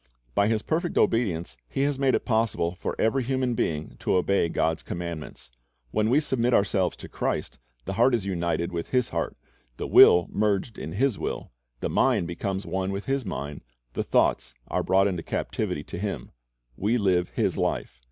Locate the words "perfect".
0.63-0.97